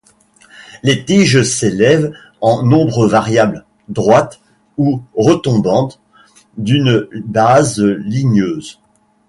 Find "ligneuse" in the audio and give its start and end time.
7.79-8.79